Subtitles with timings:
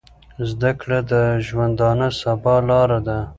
[0.49, 1.11] زده کړه د
[1.47, 3.17] روښانه سبا لاره ده.